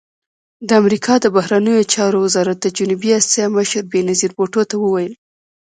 د 0.67 0.69
امریکا 0.81 1.13
د 1.19 1.25
بهرنیو 1.35 1.89
چارو 1.93 2.17
وزارت 2.25 2.57
د 2.61 2.67
جنوبي 2.77 3.09
اسیا 3.19 3.45
مشر 3.57 3.81
بېنظیر 3.91 4.31
بوټو 4.37 4.61
ته 4.69 4.75
وویل 4.79 5.13